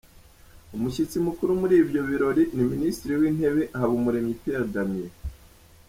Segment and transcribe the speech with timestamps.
[0.75, 5.13] Umushyitsi mukuru muri ibyo birori ni Minisitiri w’Intebe Habumuremyi Pierre Damien.